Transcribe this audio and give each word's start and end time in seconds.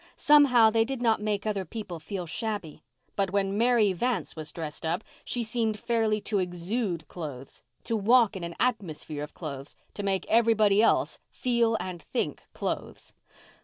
Somehow, 0.15 0.71
they 0.71 0.83
did 0.83 0.99
not 0.99 1.21
make 1.21 1.45
other 1.45 1.63
people 1.63 1.99
feel 1.99 2.25
shabby. 2.25 2.81
But 3.15 3.29
when 3.29 3.55
Mary 3.55 3.93
Vance 3.93 4.35
was 4.35 4.51
dressed 4.51 4.83
up 4.83 5.03
she 5.23 5.43
seemed 5.43 5.77
fairly 5.77 6.19
to 6.21 6.39
exude 6.39 7.07
clothes—to 7.07 7.95
walk 7.95 8.35
in 8.35 8.43
an 8.43 8.55
atmosphere 8.59 9.21
of 9.21 9.35
clothes—to 9.35 10.01
make 10.01 10.25
everybody 10.27 10.81
else 10.81 11.19
feel 11.29 11.77
and 11.79 12.01
think 12.01 12.41
clothes. 12.51 13.13